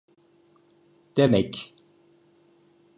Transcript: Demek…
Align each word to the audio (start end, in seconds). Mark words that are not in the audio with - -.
Demek… 1.17 1.75